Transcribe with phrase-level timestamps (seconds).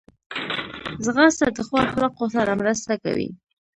[1.05, 3.29] ځغاسته د ښو اخلاقو سره مرسته کوي